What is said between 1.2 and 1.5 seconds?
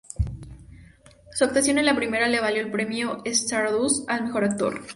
Su